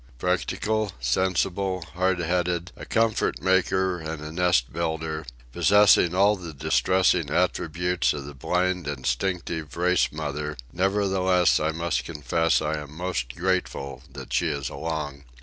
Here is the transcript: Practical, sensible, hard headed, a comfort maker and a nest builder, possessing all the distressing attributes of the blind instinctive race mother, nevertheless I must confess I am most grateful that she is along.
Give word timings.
Practical, 0.17 0.93
sensible, 0.99 1.83
hard 1.93 2.17
headed, 2.17 2.71
a 2.75 2.87
comfort 2.87 3.39
maker 3.39 3.99
and 3.99 4.19
a 4.19 4.31
nest 4.31 4.73
builder, 4.73 5.27
possessing 5.51 6.15
all 6.15 6.35
the 6.35 6.55
distressing 6.55 7.29
attributes 7.29 8.11
of 8.11 8.25
the 8.25 8.33
blind 8.33 8.87
instinctive 8.87 9.77
race 9.77 10.11
mother, 10.11 10.57
nevertheless 10.73 11.59
I 11.59 11.71
must 11.71 12.03
confess 12.03 12.63
I 12.63 12.79
am 12.79 12.97
most 12.97 13.35
grateful 13.35 14.01
that 14.11 14.33
she 14.33 14.47
is 14.47 14.69
along. 14.69 15.25